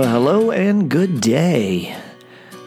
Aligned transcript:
Well, 0.00 0.08
hello 0.08 0.50
and 0.50 0.88
good 0.88 1.20
day. 1.20 1.94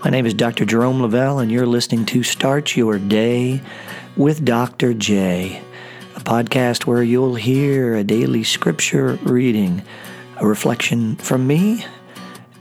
My 0.03 0.11
name 0.11 0.27
is 0.27 0.35
Dr. 0.35 0.65
Jerome 0.65 1.01
Lavelle, 1.01 1.39
and 1.39 1.51
you're 1.51 1.65
listening 1.65 2.05
to 2.05 2.21
Start 2.21 2.77
Your 2.77 2.99
Day 2.99 3.59
with 4.15 4.45
Dr. 4.45 4.93
J, 4.93 5.59
a 6.15 6.19
podcast 6.19 6.85
where 6.85 7.01
you'll 7.01 7.33
hear 7.33 7.95
a 7.95 8.03
daily 8.03 8.43
scripture 8.43 9.17
reading, 9.23 9.81
a 10.37 10.45
reflection 10.45 11.15
from 11.15 11.47
me, 11.47 11.83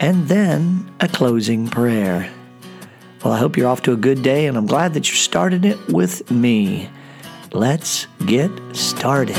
and 0.01 0.29
then 0.29 0.91
a 1.01 1.09
closing 1.09 1.69
prayer. 1.69 2.33
Well, 3.23 3.35
I 3.35 3.39
hope 3.39 3.59
you're 3.59 3.69
off 3.69 3.83
to 3.83 3.93
a 3.93 3.97
good 3.97 4.23
day, 4.23 4.47
and 4.47 4.57
I'm 4.57 4.65
glad 4.65 4.95
that 4.95 5.11
you 5.11 5.17
started 5.17 5.67
it 5.67 5.87
with 5.89 6.31
me. 6.31 6.89
Let's 7.53 8.07
get 8.25 8.51
started. 8.75 9.37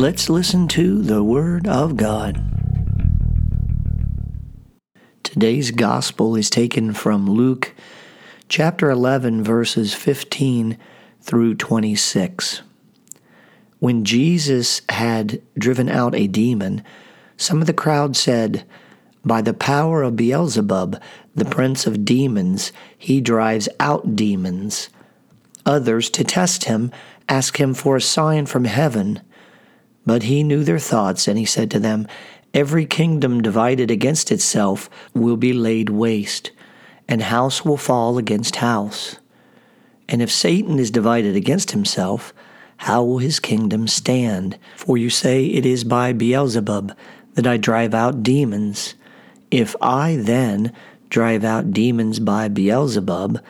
Let's 0.00 0.30
listen 0.30 0.66
to 0.68 1.02
the 1.02 1.22
Word 1.22 1.68
of 1.68 1.98
God. 1.98 2.42
Today's 5.22 5.72
Gospel 5.72 6.36
is 6.36 6.48
taken 6.48 6.94
from 6.94 7.28
Luke 7.28 7.74
chapter 8.48 8.88
11, 8.88 9.44
verses 9.44 9.92
15 9.92 10.78
through 11.20 11.54
26. 11.56 12.62
When 13.78 14.06
Jesus 14.06 14.80
had 14.88 15.42
driven 15.58 15.90
out 15.90 16.14
a 16.14 16.26
demon, 16.26 16.82
some 17.36 17.60
of 17.60 17.66
the 17.66 17.74
crowd 17.74 18.16
said, 18.16 18.64
By 19.22 19.42
the 19.42 19.52
power 19.52 20.02
of 20.02 20.16
Beelzebub, 20.16 20.98
the 21.34 21.44
prince 21.44 21.86
of 21.86 22.06
demons, 22.06 22.72
he 22.96 23.20
drives 23.20 23.68
out 23.78 24.16
demons. 24.16 24.88
Others, 25.66 26.08
to 26.08 26.24
test 26.24 26.64
him, 26.64 26.90
ask 27.28 27.60
him 27.60 27.74
for 27.74 27.96
a 27.96 28.00
sign 28.00 28.46
from 28.46 28.64
heaven. 28.64 29.20
But 30.10 30.24
he 30.24 30.42
knew 30.42 30.64
their 30.64 30.80
thoughts, 30.80 31.28
and 31.28 31.38
he 31.38 31.44
said 31.44 31.70
to 31.70 31.78
them, 31.78 32.08
Every 32.52 32.84
kingdom 32.84 33.40
divided 33.40 33.92
against 33.92 34.32
itself 34.32 34.90
will 35.14 35.36
be 35.36 35.52
laid 35.52 35.88
waste, 35.88 36.50
and 37.06 37.22
house 37.22 37.64
will 37.64 37.76
fall 37.76 38.18
against 38.18 38.56
house. 38.56 39.20
And 40.08 40.20
if 40.20 40.28
Satan 40.28 40.80
is 40.80 40.90
divided 40.90 41.36
against 41.36 41.70
himself, 41.70 42.34
how 42.78 43.04
will 43.04 43.18
his 43.18 43.38
kingdom 43.38 43.86
stand? 43.86 44.58
For 44.74 44.98
you 44.98 45.10
say, 45.10 45.44
It 45.44 45.64
is 45.64 45.84
by 45.84 46.12
Beelzebub 46.12 46.92
that 47.34 47.46
I 47.46 47.56
drive 47.56 47.94
out 47.94 48.24
demons. 48.24 48.96
If 49.52 49.76
I 49.80 50.16
then 50.16 50.72
drive 51.08 51.44
out 51.44 51.72
demons 51.72 52.18
by 52.18 52.48
Beelzebub, 52.48 53.40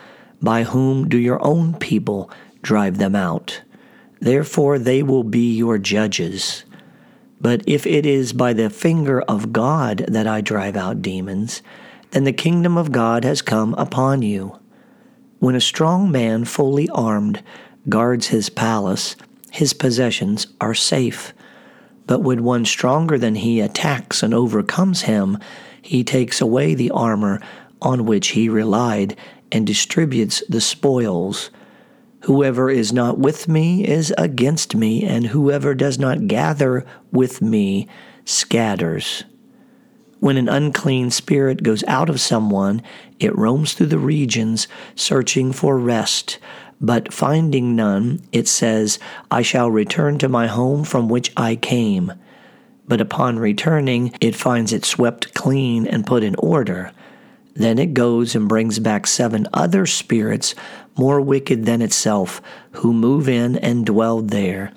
by 0.43 0.61
whom 0.61 1.09
do 1.09 1.17
your 1.17 1.43
own 1.43 1.73
people 1.73 2.29
drive 2.61 2.99
them 2.99 3.15
out? 3.15 3.61
Therefore 4.21 4.79
they 4.79 5.03
will 5.03 5.23
be 5.23 5.53
your 5.53 5.77
judges. 5.77 6.63
But 7.41 7.63
if 7.65 7.87
it 7.87 8.05
is 8.05 8.33
by 8.33 8.53
the 8.53 8.69
finger 8.69 9.21
of 9.23 9.51
God 9.51 10.05
that 10.07 10.27
I 10.27 10.41
drive 10.41 10.77
out 10.77 11.01
demons, 11.01 11.63
then 12.11 12.23
the 12.23 12.31
kingdom 12.31 12.77
of 12.77 12.91
God 12.91 13.23
has 13.23 13.41
come 13.41 13.73
upon 13.73 14.21
you. 14.21 14.59
When 15.39 15.55
a 15.55 15.61
strong 15.61 16.11
man, 16.11 16.45
fully 16.45 16.87
armed, 16.89 17.41
guards 17.89 18.27
his 18.27 18.49
palace, 18.49 19.15
his 19.51 19.73
possessions 19.73 20.45
are 20.61 20.75
safe. 20.75 21.33
But 22.05 22.19
when 22.19 22.43
one 22.43 22.65
stronger 22.65 23.17
than 23.17 23.35
he 23.35 23.59
attacks 23.59 24.21
and 24.21 24.35
overcomes 24.35 25.01
him, 25.01 25.39
he 25.81 26.03
takes 26.03 26.41
away 26.41 26.75
the 26.75 26.91
armor 26.91 27.41
on 27.81 28.05
which 28.05 28.29
he 28.29 28.49
relied 28.49 29.17
and 29.51 29.65
distributes 29.65 30.43
the 30.47 30.61
spoils. 30.61 31.49
Whoever 32.21 32.69
is 32.69 32.93
not 32.93 33.17
with 33.17 33.47
me 33.47 33.87
is 33.87 34.13
against 34.17 34.75
me, 34.75 35.03
and 35.03 35.27
whoever 35.27 35.73
does 35.73 35.97
not 35.97 36.27
gather 36.27 36.85
with 37.11 37.41
me 37.41 37.87
scatters. 38.25 39.23
When 40.19 40.37
an 40.37 40.47
unclean 40.47 41.09
spirit 41.09 41.63
goes 41.63 41.83
out 41.85 42.09
of 42.09 42.21
someone, 42.21 42.83
it 43.19 43.35
roams 43.35 43.73
through 43.73 43.87
the 43.87 43.97
regions, 43.97 44.67
searching 44.93 45.51
for 45.51 45.79
rest. 45.79 46.37
But 46.79 47.11
finding 47.11 47.75
none, 47.75 48.21
it 48.31 48.47
says, 48.47 48.99
I 49.31 49.41
shall 49.41 49.71
return 49.71 50.19
to 50.19 50.29
my 50.29 50.45
home 50.45 50.83
from 50.83 51.09
which 51.09 51.31
I 51.35 51.55
came. 51.55 52.13
But 52.87 53.01
upon 53.01 53.39
returning, 53.39 54.13
it 54.21 54.35
finds 54.35 54.73
it 54.73 54.85
swept 54.85 55.33
clean 55.33 55.87
and 55.87 56.05
put 56.05 56.21
in 56.21 56.35
order. 56.35 56.91
Then 57.53 57.77
it 57.79 57.93
goes 57.93 58.35
and 58.35 58.47
brings 58.47 58.79
back 58.79 59.05
seven 59.07 59.47
other 59.53 59.85
spirits 59.85 60.55
more 60.97 61.21
wicked 61.21 61.65
than 61.65 61.81
itself, 61.81 62.41
who 62.71 62.93
move 62.93 63.27
in 63.27 63.57
and 63.57 63.85
dwell 63.85 64.21
there. 64.21 64.73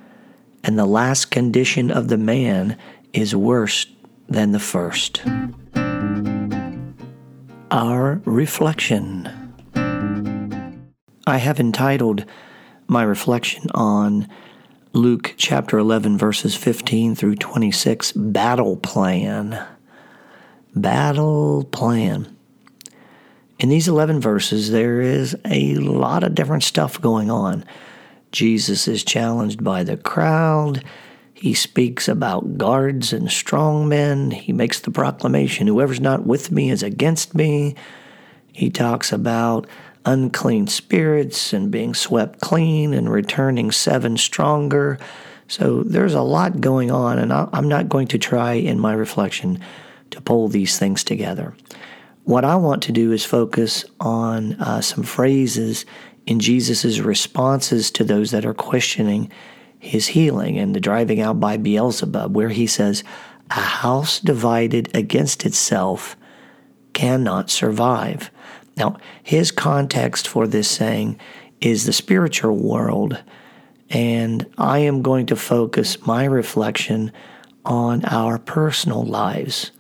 And 0.62 0.78
the 0.78 0.86
last 0.86 1.30
condition 1.30 1.90
of 1.90 2.08
the 2.08 2.18
man 2.18 2.76
is 3.12 3.36
worse 3.36 3.86
than 4.28 4.52
the 4.52 4.58
first. 4.58 5.22
Our 7.70 8.20
reflection. 8.24 9.30
I 11.26 11.38
have 11.38 11.58
entitled 11.58 12.24
my 12.86 13.02
reflection 13.02 13.70
on 13.74 14.28
Luke 14.92 15.34
chapter 15.36 15.78
11, 15.78 16.18
verses 16.18 16.54
15 16.54 17.14
through 17.14 17.36
26 17.36 18.12
Battle 18.12 18.76
Plan. 18.76 19.66
Battle 20.74 21.64
Plan. 21.64 22.33
In 23.58 23.68
these 23.68 23.86
11 23.88 24.20
verses, 24.20 24.70
there 24.70 25.00
is 25.00 25.36
a 25.44 25.76
lot 25.76 26.24
of 26.24 26.34
different 26.34 26.64
stuff 26.64 27.00
going 27.00 27.30
on. 27.30 27.64
Jesus 28.32 28.88
is 28.88 29.04
challenged 29.04 29.62
by 29.62 29.84
the 29.84 29.96
crowd. 29.96 30.84
He 31.34 31.54
speaks 31.54 32.08
about 32.08 32.58
guards 32.58 33.12
and 33.12 33.30
strong 33.30 33.88
men. 33.88 34.32
He 34.32 34.52
makes 34.52 34.80
the 34.80 34.90
proclamation 34.90 35.66
whoever's 35.66 36.00
not 36.00 36.26
with 36.26 36.50
me 36.50 36.70
is 36.70 36.82
against 36.82 37.34
me. 37.34 37.76
He 38.52 38.70
talks 38.70 39.12
about 39.12 39.68
unclean 40.04 40.66
spirits 40.66 41.52
and 41.52 41.70
being 41.70 41.94
swept 41.94 42.40
clean 42.40 42.92
and 42.92 43.10
returning 43.10 43.70
seven 43.70 44.16
stronger. 44.16 44.98
So 45.46 45.82
there's 45.82 46.14
a 46.14 46.22
lot 46.22 46.60
going 46.60 46.90
on, 46.90 47.18
and 47.18 47.32
I'm 47.32 47.68
not 47.68 47.88
going 47.88 48.08
to 48.08 48.18
try 48.18 48.54
in 48.54 48.80
my 48.80 48.94
reflection 48.94 49.60
to 50.10 50.20
pull 50.20 50.48
these 50.48 50.78
things 50.78 51.04
together. 51.04 51.54
What 52.24 52.44
I 52.44 52.56
want 52.56 52.82
to 52.84 52.92
do 52.92 53.12
is 53.12 53.24
focus 53.24 53.84
on 54.00 54.54
uh, 54.54 54.80
some 54.80 55.04
phrases 55.04 55.84
in 56.26 56.40
Jesus' 56.40 56.98
responses 56.98 57.90
to 57.92 58.04
those 58.04 58.30
that 58.30 58.46
are 58.46 58.54
questioning 58.54 59.30
his 59.78 60.06
healing 60.06 60.58
and 60.58 60.74
the 60.74 60.80
driving 60.80 61.20
out 61.20 61.38
by 61.38 61.58
Beelzebub, 61.58 62.34
where 62.34 62.48
he 62.48 62.66
says, 62.66 63.04
A 63.50 63.60
house 63.60 64.20
divided 64.20 64.94
against 64.96 65.44
itself 65.44 66.16
cannot 66.94 67.50
survive. 67.50 68.30
Now, 68.78 68.96
his 69.22 69.50
context 69.50 70.26
for 70.26 70.46
this 70.46 70.68
saying 70.68 71.20
is 71.60 71.84
the 71.84 71.92
spiritual 71.92 72.56
world, 72.56 73.22
and 73.90 74.46
I 74.56 74.78
am 74.78 75.02
going 75.02 75.26
to 75.26 75.36
focus 75.36 76.06
my 76.06 76.24
reflection 76.24 77.12
on 77.66 78.02
our 78.06 78.38
personal 78.38 79.04
lives. 79.04 79.72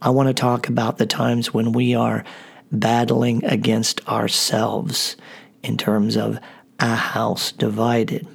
I 0.00 0.10
want 0.10 0.28
to 0.28 0.34
talk 0.34 0.68
about 0.68 0.98
the 0.98 1.06
times 1.06 1.54
when 1.54 1.72
we 1.72 1.94
are 1.94 2.24
battling 2.70 3.44
against 3.44 4.06
ourselves 4.08 5.16
in 5.62 5.76
terms 5.76 6.16
of 6.16 6.38
a 6.78 6.94
house 6.94 7.52
divided. 7.52 8.26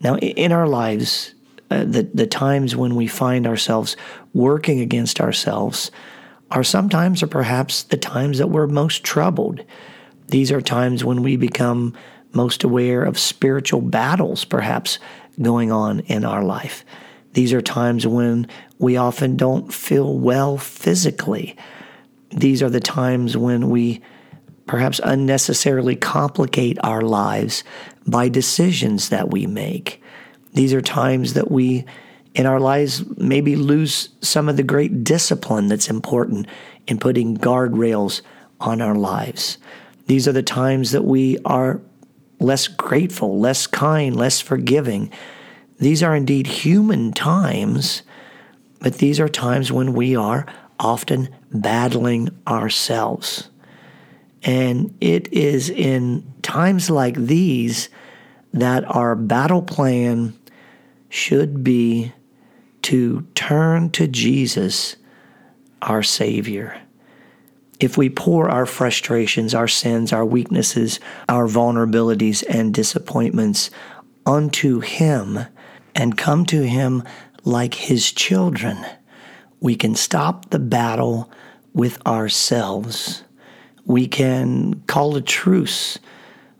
Now, 0.00 0.16
in 0.16 0.52
our 0.52 0.66
lives, 0.66 1.34
uh, 1.70 1.84
the, 1.84 2.08
the 2.14 2.26
times 2.26 2.76
when 2.76 2.94
we 2.94 3.06
find 3.06 3.46
ourselves 3.46 3.96
working 4.32 4.80
against 4.80 5.20
ourselves 5.20 5.90
are 6.50 6.64
sometimes 6.64 7.22
or 7.22 7.26
perhaps 7.26 7.82
the 7.84 7.96
times 7.96 8.38
that 8.38 8.50
we're 8.50 8.66
most 8.66 9.02
troubled. 9.02 9.64
These 10.28 10.52
are 10.52 10.60
times 10.60 11.04
when 11.04 11.22
we 11.22 11.36
become 11.36 11.94
most 12.32 12.64
aware 12.64 13.02
of 13.02 13.18
spiritual 13.18 13.80
battles, 13.80 14.44
perhaps, 14.44 14.98
going 15.40 15.72
on 15.72 16.00
in 16.00 16.24
our 16.24 16.42
life. 16.42 16.84
These 17.34 17.52
are 17.52 17.60
times 17.60 18.06
when 18.06 18.48
we 18.78 18.96
often 18.96 19.36
don't 19.36 19.72
feel 19.72 20.18
well 20.18 20.56
physically. 20.56 21.56
These 22.30 22.62
are 22.62 22.70
the 22.70 22.80
times 22.80 23.36
when 23.36 23.70
we 23.70 24.00
perhaps 24.66 25.00
unnecessarily 25.02 25.96
complicate 25.96 26.78
our 26.82 27.02
lives 27.02 27.64
by 28.06 28.28
decisions 28.28 29.10
that 29.10 29.30
we 29.30 29.46
make. 29.46 30.02
These 30.52 30.72
are 30.72 30.80
times 30.80 31.34
that 31.34 31.50
we, 31.50 31.84
in 32.34 32.46
our 32.46 32.60
lives, 32.60 33.04
maybe 33.16 33.56
lose 33.56 34.10
some 34.20 34.48
of 34.48 34.56
the 34.56 34.62
great 34.62 35.04
discipline 35.04 35.68
that's 35.68 35.90
important 35.90 36.46
in 36.86 36.98
putting 36.98 37.36
guardrails 37.36 38.22
on 38.60 38.80
our 38.80 38.94
lives. 38.94 39.58
These 40.06 40.28
are 40.28 40.32
the 40.32 40.42
times 40.42 40.92
that 40.92 41.04
we 41.04 41.38
are 41.44 41.80
less 42.38 42.68
grateful, 42.68 43.38
less 43.40 43.66
kind, 43.66 44.14
less 44.14 44.40
forgiving. 44.40 45.10
These 45.78 46.02
are 46.02 46.14
indeed 46.14 46.46
human 46.46 47.12
times, 47.12 48.02
but 48.80 48.98
these 48.98 49.18
are 49.18 49.28
times 49.28 49.72
when 49.72 49.92
we 49.92 50.14
are 50.16 50.46
often 50.78 51.28
battling 51.52 52.30
ourselves. 52.46 53.48
And 54.42 54.94
it 55.00 55.32
is 55.32 55.70
in 55.70 56.32
times 56.42 56.90
like 56.90 57.16
these 57.16 57.88
that 58.52 58.84
our 58.84 59.16
battle 59.16 59.62
plan 59.62 60.34
should 61.08 61.64
be 61.64 62.12
to 62.82 63.26
turn 63.34 63.90
to 63.90 64.06
Jesus, 64.06 64.96
our 65.80 66.02
Savior. 66.02 66.80
If 67.80 67.96
we 67.96 68.10
pour 68.10 68.48
our 68.48 68.66
frustrations, 68.66 69.54
our 69.54 69.68
sins, 69.68 70.12
our 70.12 70.24
weaknesses, 70.24 71.00
our 71.28 71.46
vulnerabilities, 71.46 72.44
and 72.48 72.72
disappointments 72.74 73.70
unto 74.26 74.80
Him 74.80 75.40
and 75.94 76.16
come 76.16 76.46
to 76.46 76.62
Him 76.62 77.02
like 77.44 77.74
His 77.74 78.12
children, 78.12 78.84
we 79.60 79.76
can 79.76 79.94
stop 79.94 80.50
the 80.50 80.58
battle 80.58 81.30
with 81.72 82.04
ourselves. 82.06 83.24
We 83.84 84.06
can 84.06 84.82
call 84.86 85.16
a 85.16 85.20
truce. 85.20 85.98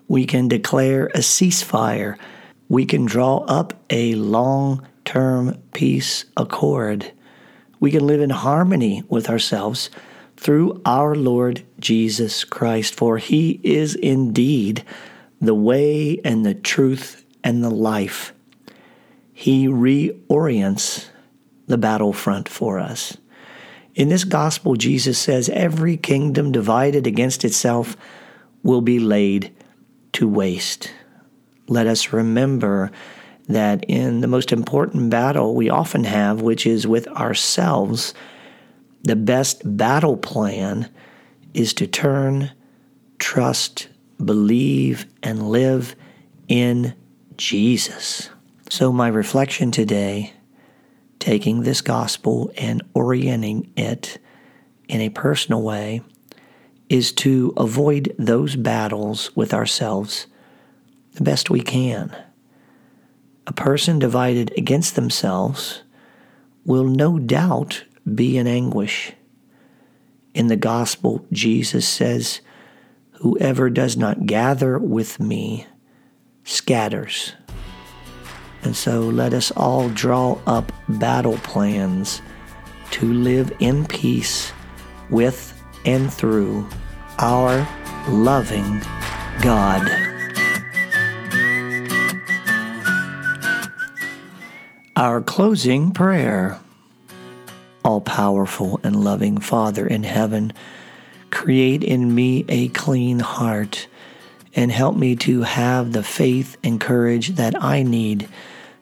We 0.09 0.27
can 0.27 0.49
declare 0.49 1.07
a 1.07 1.19
ceasefire. 1.19 2.19
We 2.69 2.85
can 2.85 3.07
draw 3.07 3.39
up 3.39 3.75
a 3.91 4.15
long 4.15 4.87
term 5.05 5.63
peace 5.73 6.25
accord. 6.37 7.13
We 7.81 7.91
can 7.91 8.07
live 8.07 8.21
in 8.21 8.31
harmony 8.31 9.03
with 9.09 9.29
ourselves 9.31 9.91
through 10.37 10.81
our 10.85 11.15
Lord 11.15 11.65
Jesus 11.81 12.45
Christ, 12.45 12.95
for 12.95 13.19
he 13.19 13.61
is 13.63 13.95
indeed 13.95 14.85
the 15.41 15.55
way 15.55 16.21
and 16.25 16.45
the 16.45 16.55
truth 16.55 17.25
and 17.43 17.63
the 17.63 17.71
life. 17.71 18.34
He 19.35 19.67
reorients 19.67 21.09
the 21.67 21.77
battlefront 21.77 22.49
for 22.49 22.79
us. 22.79 23.17
In 23.95 24.09
this 24.09 24.25
gospel, 24.25 24.77
Jesus 24.77 25.19
says, 25.19 25.49
Every 25.49 25.97
kingdom 25.97 26.53
divided 26.53 27.07
against 27.07 27.45
itself 27.45 27.97
will 28.63 28.81
be 28.81 29.01
laid 29.01 29.53
to 30.13 30.29
waste. 30.29 30.93
Let 31.67 31.87
us 31.89 32.13
remember 32.13 32.93
that 33.49 33.85
in 33.89 34.21
the 34.21 34.29
most 34.29 34.53
important 34.53 35.11
battle 35.11 35.55
we 35.55 35.69
often 35.69 36.05
have, 36.05 36.41
which 36.41 36.65
is 36.67 36.87
with 36.87 37.09
ourselves, 37.09 38.15
the 39.03 39.17
best 39.17 39.63
battle 39.77 40.17
plan 40.17 40.89
is 41.53 41.75
to 41.75 41.87
turn, 41.87 42.53
trust, 43.19 43.89
believe, 44.25 45.07
and 45.23 45.51
live 45.51 45.97
in 46.49 46.95
Jesus. 47.37 48.31
So, 48.71 48.93
my 48.93 49.09
reflection 49.09 49.71
today, 49.71 50.33
taking 51.19 51.63
this 51.63 51.83
gospel 51.83 52.51
and 52.57 52.83
orienting 52.95 53.71
it 53.77 54.19
in 54.89 55.03
a 55.03 55.11
personal 55.11 55.63
way, 55.63 56.01
is 56.89 57.13
to 57.13 57.53
avoid 57.57 58.15
those 58.19 58.57
battles 58.57 59.35
with 59.37 59.53
ourselves 59.53 60.27
the 61.13 61.23
best 61.23 61.51
we 61.51 61.61
can. 61.61 62.17
A 63.47 63.53
person 63.53 63.99
divided 63.99 64.53
against 64.57 64.97
themselves 64.97 65.83
will 66.65 66.85
no 66.85 67.19
doubt 67.19 67.85
be 68.15 68.39
in 68.39 68.47
anguish. 68.47 69.13
In 70.33 70.49
the 70.49 70.57
gospel, 70.57 71.27
Jesus 71.31 71.87
says, 71.87 72.41
Whoever 73.21 73.71
does 73.71 73.97
not 73.97 74.27
gather 74.27 74.79
with 74.79 75.21
me 75.21 75.67
scatters. 76.45 77.35
And 78.65 78.75
so 78.75 79.03
let 79.03 79.35
us 79.35 79.51
all 79.51 79.91
draw 79.91 80.39
up 80.47 80.73
battle 80.89 81.37
plans 81.39 82.23
to 82.93 83.13
live 83.13 83.53
in 83.61 83.85
peace 83.85 84.53
with 85.11 85.63
and 85.85 86.11
through 86.11 86.67
our 87.19 87.69
loving 88.09 88.81
God. 89.43 89.87
Our 94.97 95.21
closing 95.21 95.91
prayer. 95.91 96.59
All 97.85 98.01
powerful 98.01 98.81
and 98.83 99.05
loving 99.05 99.39
Father 99.39 99.87
in 99.87 100.05
heaven, 100.05 100.55
create 101.31 101.85
in 101.85 102.15
me 102.15 102.47
a 102.49 102.69
clean 102.69 103.19
heart 103.19 103.89
and 104.55 104.73
help 104.73 104.97
me 104.97 105.17
to 105.17 105.43
have 105.43 105.93
the 105.93 106.03
faith 106.03 106.57
and 106.65 106.81
courage 106.81 107.31
that 107.31 107.63
I 107.63 107.83
need 107.83 108.27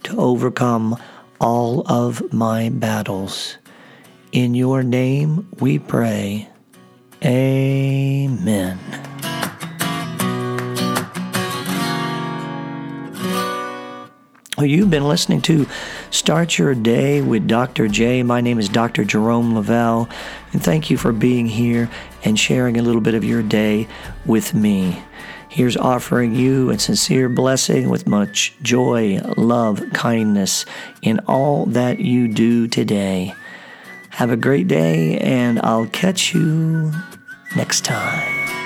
to 0.05 0.19
overcome 0.19 0.97
all 1.41 1.83
of 1.87 2.33
my 2.33 2.69
battles. 2.69 3.59
In 4.33 4.55
your 4.55 4.83
name 4.83 5.49
we 5.59 5.79
pray. 5.79 6.49
Amen. 7.25 8.79
Well, 14.63 14.67
you've 14.67 14.91
been 14.91 15.09
listening 15.09 15.41
to 15.43 15.67
Start 16.11 16.57
Your 16.57 16.75
Day 16.75 17.21
with 17.21 17.49
Dr. 17.49 17.89
J. 17.89 18.23
My 18.23 18.41
name 18.41 18.61
is 18.61 18.69
Dr. 18.69 19.05
Jerome 19.05 19.55
Lavelle, 19.55 20.09
and 20.53 20.63
thank 20.63 20.89
you 20.89 20.97
for 20.97 21.11
being 21.11 21.47
here 21.47 21.91
and 22.25 22.39
sharing 22.39 22.79
a 22.79 22.83
little 22.83 23.01
bit 23.01 23.15
of 23.15 23.25
your 23.25 23.43
day 23.43 23.89
with 24.25 24.55
me. 24.55 25.03
Here's 25.53 25.77
offering 25.77 26.35
you 26.35 26.71
a 26.71 26.79
sincere 26.79 27.29
blessing 27.29 27.91
with 27.91 28.07
much 28.07 28.55
joy, 28.63 29.21
love, 29.37 29.83
kindness 29.93 30.65
in 31.03 31.19
all 31.29 31.67
that 31.67 32.01
you 32.01 32.27
do 32.27 32.67
today. 32.67 33.35
Have 34.09 34.31
a 34.31 34.37
great 34.39 34.67
day, 34.67 35.19
and 35.19 35.61
I'll 35.61 35.89
catch 35.89 36.33
you 36.33 36.91
next 37.55 37.85
time. 37.85 38.62